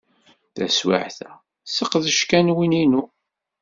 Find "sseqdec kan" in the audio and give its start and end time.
1.69-2.53